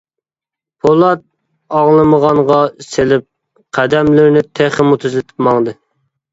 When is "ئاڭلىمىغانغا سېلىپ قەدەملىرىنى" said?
1.81-4.47